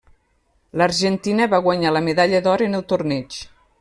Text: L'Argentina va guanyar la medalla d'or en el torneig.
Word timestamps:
L'Argentina 0.81 1.47
va 1.53 1.59
guanyar 1.67 1.91
la 1.93 2.01
medalla 2.07 2.41
d'or 2.47 2.65
en 2.69 2.79
el 2.79 2.87
torneig. 2.95 3.39